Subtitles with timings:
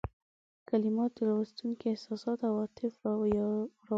[0.69, 3.65] کلمات د لوستونکي احساسات او عواطف را وپاروي.